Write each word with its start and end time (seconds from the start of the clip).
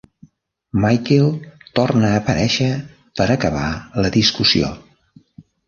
Michael 0.85 1.27
torna 1.79 2.09
a 2.09 2.17
aparèixer 2.21 2.71
per 3.21 3.29
acabar 3.37 3.69
la 4.07 4.15
discussió. 4.19 4.75